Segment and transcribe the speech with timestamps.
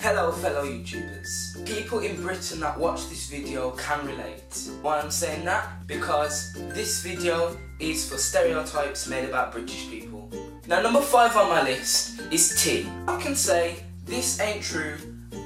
[0.00, 1.66] Hello fellow YouTubers.
[1.66, 4.70] People in Britain that watch this video can relate.
[4.80, 5.88] Why I'm saying that?
[5.88, 10.30] Because this video is for stereotypes made about British people.
[10.68, 12.88] Now number 5 on my list is tea.
[13.08, 14.98] I can say this ain't true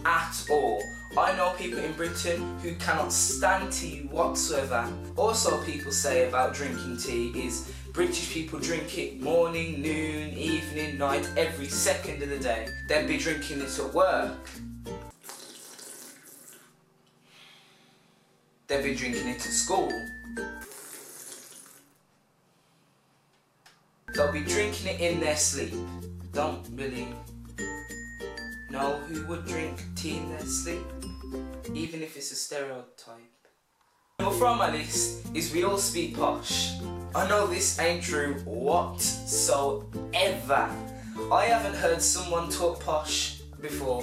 [0.05, 0.83] at all.
[1.17, 4.87] I know people in Britain who cannot stand tea whatsoever.
[5.17, 11.29] Also people say about drinking tea is British people drink it morning, noon, evening, night,
[11.37, 12.67] every second of the day.
[12.89, 14.49] They'd be drinking it at work.
[18.67, 19.93] They'd be drinking it at school.
[24.15, 25.75] They'll be drinking it in their sleep.
[26.33, 27.09] Don't really
[28.71, 30.87] know who would drink tea in their sleep,
[31.75, 33.19] even if it's a stereotype.
[34.19, 36.73] Number four on my list is we all speak posh.
[37.15, 39.85] I know this ain't true whatsoever.
[41.31, 44.03] I haven't heard someone talk posh before.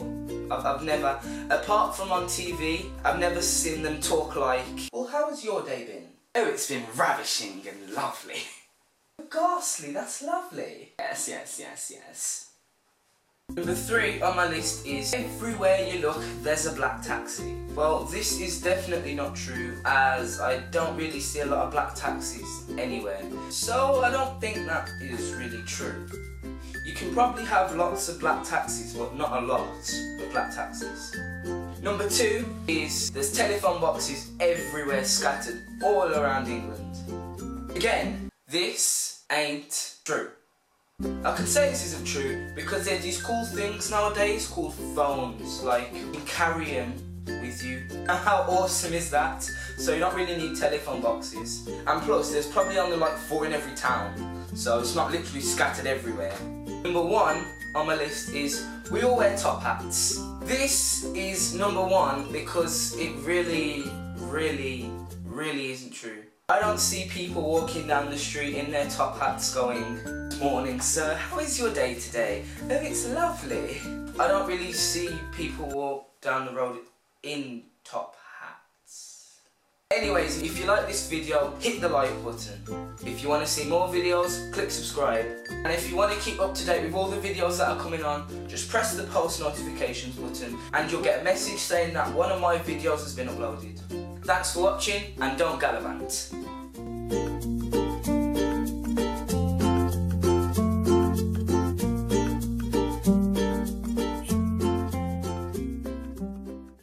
[0.51, 1.19] I've, I've never,
[1.49, 5.85] apart from on TV, I've never seen them talk like, well, how has your day
[5.85, 6.05] been?
[6.35, 8.41] Oh, it's been ravishing and lovely.
[9.31, 10.93] Ghastly, that's lovely.
[10.99, 12.48] Yes, yes, yes, yes.
[13.55, 17.55] Number three on my list is everywhere you look there's a black taxi.
[17.75, 21.95] Well this is definitely not true as I don't really see a lot of black
[21.95, 23.21] taxis anywhere.
[23.49, 26.07] So I don't think that is really true.
[26.85, 31.15] You can probably have lots of black taxis but not a lot of black taxis.
[31.81, 37.75] Number two is there's telephone boxes everywhere scattered all around England.
[37.75, 40.29] Again, this ain't true.
[41.01, 45.93] I can say this isn't true because there's these cool things nowadays called phones, like
[45.93, 46.93] you can carry them
[47.25, 47.83] with you.
[47.89, 49.43] And how awesome is that?
[49.77, 51.69] So you don't really need telephone boxes.
[51.87, 55.87] And plus, there's probably only like four in every town, so it's not literally scattered
[55.87, 56.35] everywhere.
[56.83, 60.21] Number one on my list is we all wear top hats.
[60.41, 64.91] This is number one because it really, really,
[65.23, 66.23] really isn't true.
[66.49, 69.99] I don't see people walking down the street in their top hats going,
[70.39, 72.45] Morning sir, how is your day today?
[72.63, 73.81] Oh, it's lovely.
[74.17, 76.79] I don't really see people walk down the road
[77.23, 79.35] in top hats.
[79.91, 82.95] Anyways, if you like this video, hit the like button.
[83.05, 85.25] If you want to see more videos, click subscribe.
[85.49, 87.77] And if you want to keep up to date with all the videos that are
[87.77, 92.13] coming on, just press the post notifications button and you'll get a message saying that
[92.13, 93.77] one of my videos has been uploaded.
[94.23, 96.31] Thanks for watching and don't gallivant.